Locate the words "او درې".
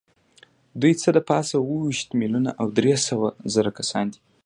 2.61-2.93